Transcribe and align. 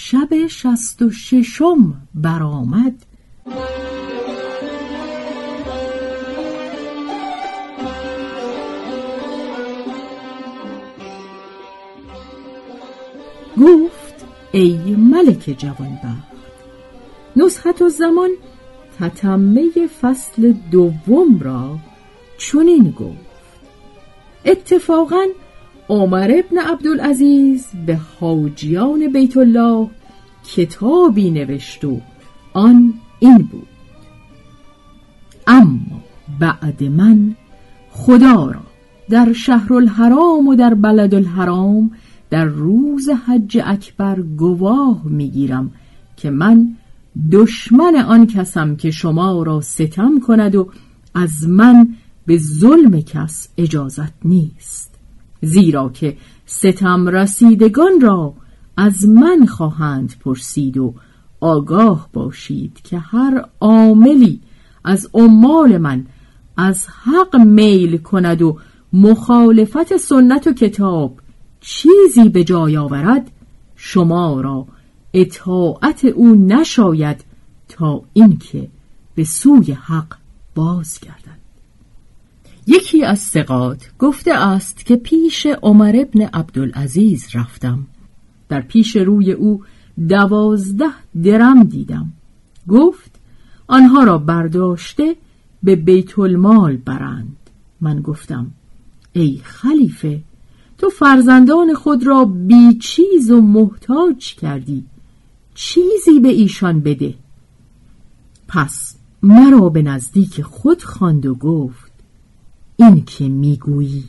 شب 0.00 0.46
شست 0.46 1.02
و 1.02 1.10
ششم 1.10 2.08
برآمد. 2.14 2.94
گفت 13.60 14.26
ای 14.52 14.96
ملک 14.96 15.54
جوانبخت 15.58 16.28
نسخت 17.36 17.82
و 17.82 17.88
زمان 17.88 18.30
تتمه 18.98 19.70
فصل 20.00 20.52
دوم 20.52 21.40
را 21.40 21.78
چنین 22.38 22.90
گفت. 22.90 23.60
اتفاقا 24.44 25.24
عمر 25.88 26.30
ابن 26.38 26.58
عبدالعزیز 26.58 27.66
به 27.86 27.96
حاجیان 28.20 29.12
بیت 29.12 29.36
الله 29.36 29.90
کتابی 30.54 31.30
نوشت 31.30 31.84
و 31.84 32.00
آن 32.52 32.94
این 33.18 33.38
بود. 33.38 33.68
اما 35.46 36.02
بعد 36.40 36.84
من 36.84 37.34
خدا 37.90 38.50
را 38.50 38.60
در 39.10 39.32
شهر 39.32 39.74
الحرام 39.74 40.48
و 40.48 40.54
در 40.54 40.74
بلد 40.74 41.14
الحرام 41.14 41.90
در 42.30 42.44
روز 42.44 43.08
حج 43.08 43.62
اکبر 43.64 44.20
گواه 44.20 45.02
می‌گیرم 45.04 45.70
که 46.16 46.30
من 46.30 46.76
دشمن 47.32 47.96
آن 47.96 48.26
کسم 48.26 48.76
که 48.76 48.90
شما 48.90 49.42
را 49.42 49.60
ستم 49.60 50.20
کند 50.20 50.54
و 50.54 50.70
از 51.14 51.48
من 51.48 51.88
به 52.26 52.38
ظلم 52.38 53.00
کس 53.00 53.48
اجازت 53.56 54.12
نیست. 54.24 54.97
زیرا 55.42 55.88
که 55.88 56.16
ستم 56.46 57.08
رسیدگان 57.08 58.00
را 58.00 58.34
از 58.76 59.08
من 59.08 59.46
خواهند 59.46 60.14
پرسید 60.20 60.76
و 60.76 60.94
آگاه 61.40 62.08
باشید 62.12 62.80
که 62.82 62.98
هر 62.98 63.44
عاملی 63.60 64.40
از 64.84 65.10
عمال 65.14 65.78
من 65.78 66.06
از 66.56 66.86
حق 66.88 67.36
میل 67.36 67.96
کند 67.96 68.42
و 68.42 68.58
مخالفت 68.92 69.96
سنت 69.96 70.46
و 70.46 70.52
کتاب 70.52 71.20
چیزی 71.60 72.28
به 72.28 72.44
جای 72.44 72.76
آورد 72.76 73.30
شما 73.76 74.40
را 74.40 74.66
اطاعت 75.14 76.04
او 76.04 76.34
نشاید 76.34 77.24
تا 77.68 78.02
اینکه 78.12 78.68
به 79.14 79.24
سوی 79.24 79.72
حق 79.72 80.14
بازگردد. 80.54 81.27
یکی 82.68 83.04
از 83.04 83.18
سقات 83.18 83.90
گفته 83.98 84.34
است 84.34 84.86
که 84.86 84.96
پیش 84.96 85.46
عمر 85.46 85.96
ابن 85.96 86.22
عبدالعزیز 86.22 87.28
رفتم. 87.34 87.86
در 88.48 88.60
پیش 88.60 88.96
روی 88.96 89.32
او 89.32 89.62
دوازده 90.08 90.90
درم 91.22 91.62
دیدم. 91.62 92.12
گفت 92.68 93.10
آنها 93.66 94.04
را 94.04 94.18
برداشته 94.18 95.16
به 95.62 95.76
بیت 95.76 96.18
المال 96.18 96.76
برند. 96.76 97.36
من 97.80 98.00
گفتم 98.00 98.50
ای 99.12 99.40
خلیفه 99.44 100.20
تو 100.78 100.88
فرزندان 100.88 101.74
خود 101.74 102.06
را 102.06 102.24
بی 102.24 102.74
چیز 102.74 103.30
و 103.30 103.40
محتاج 103.40 104.34
کردی. 104.34 104.84
چیزی 105.54 106.20
به 106.22 106.28
ایشان 106.28 106.80
بده. 106.80 107.14
پس 108.48 108.96
مرا 109.22 109.68
به 109.68 109.82
نزدیک 109.82 110.42
خود 110.42 110.82
خواند 110.82 111.26
و 111.26 111.34
گفت 111.34 111.87
این 112.80 113.04
که 113.04 113.28
می‌گویی 113.28 114.04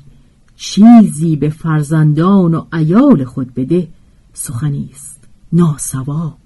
چیزی 0.56 1.36
به 1.36 1.50
فرزندان 1.50 2.54
و 2.54 2.66
ایال 2.74 3.24
خود 3.24 3.54
بده 3.54 3.88
سخنی 4.34 4.90
است. 4.94 5.28
ناسواب. 5.54 6.38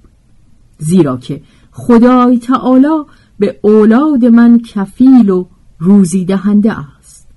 زیرا 0.77 1.17
که 1.17 1.41
خدای 1.71 2.39
تعالی 2.39 3.03
به 3.39 3.59
اولاد 3.61 4.25
من 4.25 4.59
کفیل 4.59 5.29
و 5.29 5.45
روزی 5.79 6.25
دهنده 6.25 6.79
است. 6.79 7.27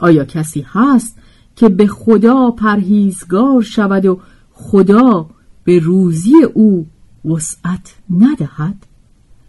آیا 0.00 0.24
کسی 0.24 0.66
هست 0.68 1.18
که 1.56 1.68
به 1.68 1.86
خدا 1.86 2.50
پرهیزگار 2.50 3.62
شود 3.62 4.06
و 4.06 4.20
خدا 4.52 5.30
به 5.64 5.78
روزی 5.78 6.34
او 6.54 6.86
وسعت 7.24 7.94
ندهد؟ 8.10 8.86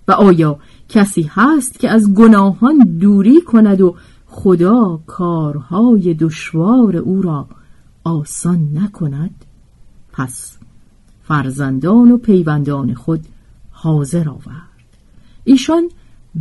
و 0.08 0.12
آیا 0.12 0.60
کسی 0.90 1.30
هست 1.30 1.80
که 1.80 1.90
از 1.90 2.14
گناهان 2.14 2.78
دوری 2.78 3.42
کند 3.42 3.82
و 3.82 3.96
خدا 4.44 5.00
کارهای 5.08 6.14
دشوار 6.14 6.98
او 6.98 7.22
را 7.22 7.48
آسان 8.04 8.70
نکند. 8.74 9.46
پس 10.12 10.58
فرزندان 11.24 12.12
و 12.12 12.18
پیوندان 12.18 12.94
خود 12.94 13.26
حاضر 13.72 14.30
آورد. 14.30 14.90
ایشان 15.44 15.90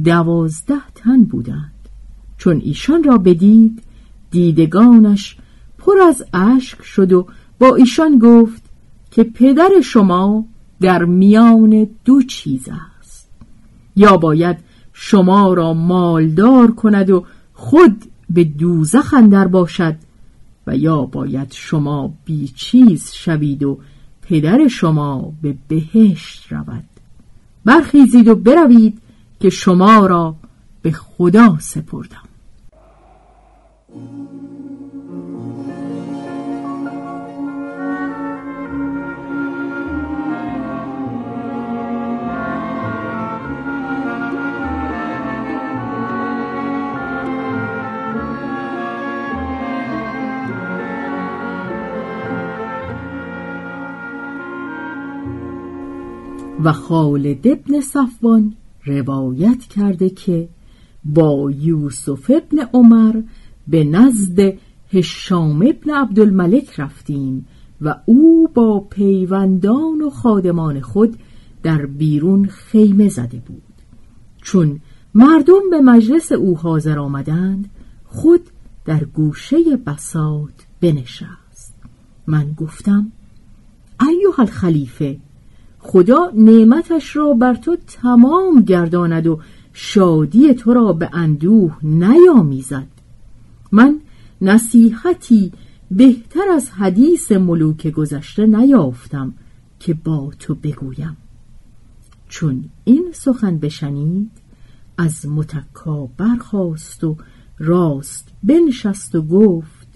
دوازده 0.05 0.81
تن 0.95 1.25
بودند. 1.25 1.89
چون 2.37 2.61
ایشان 2.65 3.05
را 3.05 3.19
بدید 3.19 3.83
دیدگانش 4.31 5.37
پر 5.79 6.01
از 6.09 6.25
اشک 6.33 6.83
شد 6.83 7.13
و 7.13 7.27
با 7.59 7.75
ایشان 7.75 8.19
گفت 8.19 8.63
که 9.11 9.25
پدر 9.25 9.81
شما 9.85 10.45
در 10.81 11.05
میان 11.05 11.89
دو 12.05 12.23
چیز 12.23 12.69
است. 13.01 13.29
یا 13.97 14.17
باید 14.17 14.57
شما 14.93 15.55
را 15.55 15.75
مالدار 15.75 16.71
کند 16.71 17.11
و 17.11 17.25
خود 17.61 18.05
به 18.31 18.45
دوزخ 18.45 19.15
اندر 19.15 19.47
باشد 19.47 19.95
و 20.67 20.77
یا 20.77 21.03
باید 21.03 21.53
شما 21.53 22.15
بیچیز 22.25 23.13
شوید 23.13 23.63
و 23.63 23.79
پدر 24.23 24.69
شما 24.69 25.33
به 25.43 25.57
بهشت 25.69 26.53
رود. 26.53 26.85
برخیزید 27.65 28.29
و 28.29 28.35
بروید 28.35 28.99
که 29.41 29.51
شما 29.51 30.07
را 30.07 30.37
به 30.83 30.93
خدا 30.93 31.59
سپردم. 31.61 32.28
و 56.65 56.73
خالد 56.73 57.49
ابن 57.49 57.81
صفوان 57.81 58.55
روایت 58.85 59.65
کرده 59.65 60.11
که 60.11 60.49
با 61.05 61.51
یوسف 61.51 62.31
ابن 62.31 62.59
عمر 62.73 63.23
به 63.69 63.85
نزد 63.85 64.55
هشام 64.93 65.57
ابن 65.57 65.91
عبدالملک 65.95 66.81
رفتیم 66.81 67.47
و 67.81 67.95
او 68.07 68.49
با 68.55 68.81
پیوندان 68.81 70.03
و 70.03 70.11
خادمان 70.11 70.81
خود 70.81 71.19
در 71.63 71.87
بیرون 71.87 72.47
خیمه 72.47 73.09
زده 73.09 73.43
بود. 73.47 73.63
چون 74.43 74.81
مردم 75.15 75.71
به 75.71 75.81
مجلس 75.81 76.33
او 76.33 76.57
حاضر 76.57 76.99
آمدند 76.99 77.71
خود 78.05 78.41
در 78.85 79.05
گوشه 79.05 79.77
بساط 79.87 80.53
بنشست. 80.81 81.75
من 82.27 82.53
گفتم 82.53 83.13
ایوه 84.01 84.41
الخلیفه 84.41 85.19
خدا 85.81 86.31
نعمتش 86.35 87.17
را 87.17 87.33
بر 87.33 87.55
تو 87.55 87.77
تمام 87.87 88.63
گرداند 88.63 89.27
و 89.27 89.41
شادی 89.73 90.55
تو 90.55 90.75
را 90.75 90.93
به 90.93 91.11
اندوه 91.13 91.77
نیامیزد. 91.83 92.87
من 93.73 94.01
نصیحتی 94.41 95.53
بهتر 95.91 96.49
از 96.55 96.71
حدیث 96.71 97.33
ملوک 97.33 97.87
گذشته 97.87 98.47
نیافتم 98.47 99.35
که 99.81 99.95
با 99.95 100.33
تو 100.39 100.55
بگویم. 100.55 101.17
چون 102.29 102.65
این 102.85 103.09
سخن 103.13 103.59
بشنید 103.59 104.31
از 104.99 105.27
متکا 105.29 106.07
برخواست 106.07 107.05
و 107.05 107.17
راست 107.59 108.29
بنشست 108.43 109.15
و 109.15 109.23
گفت 109.23 109.89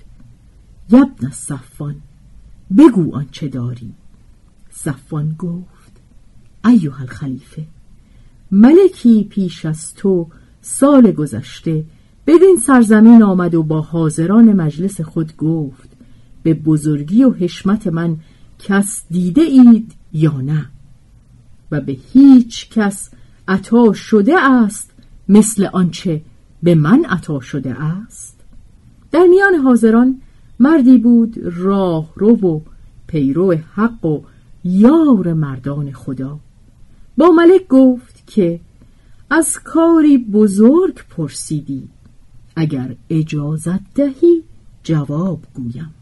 یبن 0.90 1.30
صفان 1.30 1.96
بگو 2.78 3.16
آنچه 3.16 3.48
داری. 3.48 3.92
صفان 4.70 5.34
گفت 5.38 5.71
ایوه 6.64 7.00
الخلیفه 7.00 7.66
ملکی 8.50 9.24
پیش 9.24 9.66
از 9.66 9.94
تو 9.94 10.26
سال 10.60 11.12
گذشته 11.12 11.84
بدین 12.26 12.56
سرزمین 12.66 13.22
آمد 13.22 13.54
و 13.54 13.62
با 13.62 13.80
حاضران 13.80 14.52
مجلس 14.52 15.00
خود 15.00 15.36
گفت 15.36 15.88
به 16.42 16.54
بزرگی 16.54 17.24
و 17.24 17.32
حشمت 17.32 17.86
من 17.86 18.16
کس 18.58 19.04
دیده 19.10 19.40
اید 19.40 19.94
یا 20.12 20.40
نه؟ 20.40 20.66
و 21.70 21.80
به 21.80 21.96
هیچ 22.12 22.70
کس 22.70 23.10
عطا 23.48 23.92
شده 23.92 24.40
است 24.40 24.90
مثل 25.28 25.68
آنچه 25.72 26.22
به 26.62 26.74
من 26.74 27.04
عطا 27.04 27.40
شده 27.40 27.82
است؟ 27.82 28.40
در 29.12 29.26
میان 29.30 29.54
حاضران 29.54 30.20
مردی 30.60 30.98
بود 30.98 31.38
راه 31.42 32.12
رو 32.16 32.36
و 32.36 32.60
پیرو 33.06 33.54
حق 33.74 34.04
و 34.04 34.20
یار 34.64 35.32
مردان 35.32 35.92
خدا. 35.92 36.38
با 37.22 37.30
ملک 37.30 37.68
گفت 37.68 38.26
که 38.26 38.60
از 39.30 39.58
کاری 39.64 40.18
بزرگ 40.18 40.94
پرسیدی. 40.94 41.88
اگر 42.56 42.96
اجازت 43.10 43.94
دهی 43.94 44.42
جواب 44.82 45.40
گویم. 45.54 45.94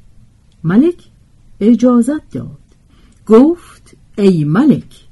ملک 0.65 1.05
اجازت 1.61 2.31
داد. 2.31 2.59
گفت 3.27 3.97
ای 4.19 4.45
ملک 4.45 5.09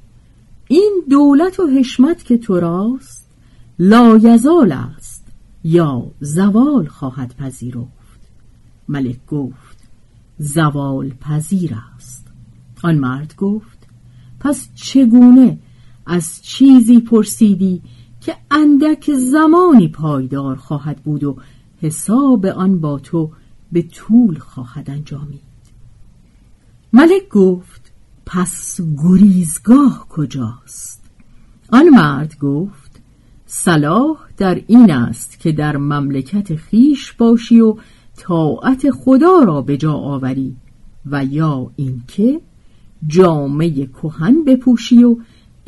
این 0.67 1.03
دولت 1.09 1.59
و 1.59 1.67
حشمت 1.67 2.23
که 2.23 2.37
تو 2.37 2.59
راست 2.59 3.29
لایزال 3.79 4.71
است 4.71 5.27
یا 5.63 6.11
زوال 6.19 6.85
خواهد 6.85 7.35
پذیرفت؟ 7.35 8.19
ملک 8.87 9.25
گفت 9.25 9.77
زوال 10.37 11.09
پذیر 11.09 11.75
است. 11.95 12.27
آن 12.83 12.95
مرد 12.95 13.35
گفت 13.35 13.87
پس 14.39 14.69
چگونه 14.75 15.57
از 16.09 16.41
چیزی 16.41 16.99
پرسیدی 16.99 17.81
که 18.21 18.35
اندک 18.51 19.11
زمانی 19.13 19.87
پایدار 19.87 20.55
خواهد 20.55 21.03
بود 21.03 21.23
و 21.23 21.37
حساب 21.81 22.45
آن 22.45 22.79
با 22.79 22.99
تو 22.99 23.31
به 23.71 23.81
طول 23.81 24.39
خواهد 24.39 24.89
انجامید. 24.89 25.41
ملک 26.93 27.29
گفت 27.29 27.91
پس 28.25 28.79
گریزگاه 29.03 30.07
کجاست؟ 30.09 31.03
آن 31.71 31.89
مرد 31.89 32.37
گفت 32.39 33.01
صلاح 33.45 34.17
در 34.37 34.61
این 34.67 34.91
است 34.91 35.39
که 35.39 35.51
در 35.51 35.77
مملکت 35.77 36.55
خیش 36.55 37.13
باشی 37.13 37.59
و 37.59 37.75
طاعت 38.17 38.91
خدا 38.91 39.39
را 39.39 39.61
به 39.61 39.77
جا 39.77 39.93
آوری 39.93 40.55
و 41.05 41.25
یا 41.25 41.71
اینکه 41.75 42.41
جامعه 43.07 43.85
کهن 43.85 44.43
بپوشی 44.43 45.03
و 45.03 45.17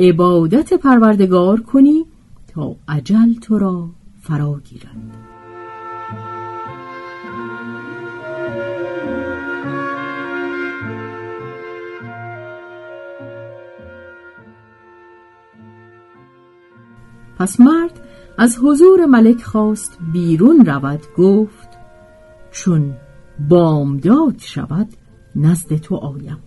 عبادت 0.01 0.74
پروردگار 0.74 1.62
کنی 1.62 2.06
تا 2.48 2.75
عجل 2.88 3.33
تو 3.42 3.59
را 3.59 3.89
فرا 4.21 4.62
گیرد. 4.63 5.18
پس 17.39 17.59
مرد 17.59 18.01
از 18.38 18.57
حضور 18.63 19.06
ملک 19.06 19.44
خواست 19.44 19.97
بیرون 20.13 20.65
رود 20.65 21.01
گفت 21.18 21.69
چون 22.51 22.94
بامداد 23.50 24.36
شود 24.39 24.88
نزد 25.36 25.75
تو 25.75 25.95
آیم. 25.95 26.39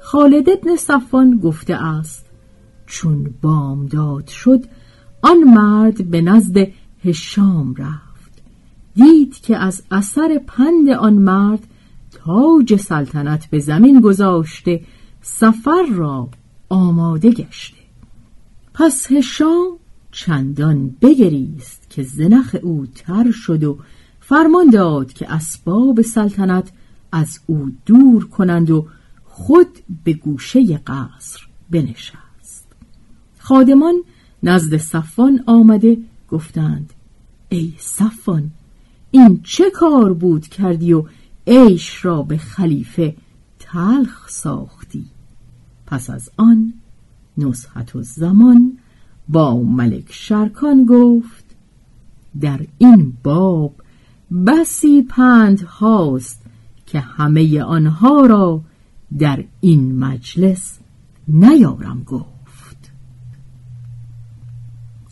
خالد 0.00 0.50
ابن 0.50 0.76
صفان 0.76 1.38
گفته 1.38 1.74
است 1.74 2.31
چون 2.86 3.34
بامداد 3.42 4.26
شد 4.26 4.64
آن 5.22 5.38
مرد 5.44 6.10
به 6.10 6.20
نزد 6.20 6.56
هشام 7.04 7.74
رفت. 7.74 8.42
دید 8.94 9.34
که 9.34 9.56
از 9.56 9.82
اثر 9.90 10.40
پند 10.46 10.88
آن 10.88 11.14
مرد 11.14 11.66
تاج 12.10 12.76
سلطنت 12.76 13.46
به 13.50 13.58
زمین 13.58 14.00
گذاشته 14.00 14.80
سفر 15.22 15.86
را 15.94 16.28
آماده 16.68 17.30
گشته. 17.30 17.82
پس 18.74 19.12
هشام 19.12 19.78
چندان 20.12 20.96
بگریست 21.00 21.90
که 21.90 22.02
زنخ 22.02 22.56
او 22.62 22.86
تر 22.94 23.30
شد 23.30 23.64
و 23.64 23.78
فرمان 24.20 24.70
داد 24.70 25.12
که 25.12 25.32
اسباب 25.32 26.02
سلطنت 26.02 26.72
از 27.12 27.40
او 27.46 27.70
دور 27.86 28.28
کنند 28.28 28.70
و 28.70 28.86
خود 29.24 29.78
به 30.04 30.12
گوشه 30.12 30.76
قصر 30.86 31.40
بنشست. 31.70 32.31
خادمان 33.42 33.94
نزد 34.42 34.76
صفان 34.76 35.44
آمده 35.46 35.98
گفتند 36.28 36.92
ای 37.48 37.72
صفان 37.78 38.50
این 39.10 39.40
چه 39.42 39.70
کار 39.70 40.12
بود 40.12 40.46
کردی 40.46 40.92
و 40.92 41.04
عیش 41.46 42.04
را 42.04 42.22
به 42.22 42.36
خلیفه 42.36 43.16
تلخ 43.58 44.28
ساختی؟ 44.28 45.04
پس 45.86 46.10
از 46.10 46.30
آن 46.36 46.72
نصحت 47.38 47.96
و 47.96 48.02
زمان 48.02 48.78
با 49.28 49.62
ملک 49.62 50.12
شرکان 50.12 50.84
گفت 50.84 51.44
در 52.40 52.66
این 52.78 53.12
باب 53.22 53.74
بسی 54.46 55.02
پند 55.02 55.60
هاست 55.60 56.42
که 56.86 57.00
همه 57.00 57.62
آنها 57.62 58.26
را 58.26 58.60
در 59.18 59.44
این 59.60 59.98
مجلس 59.98 60.78
نیارم 61.28 62.02
گفت. 62.02 62.41